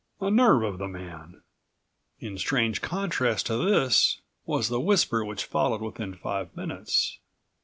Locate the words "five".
6.15-6.55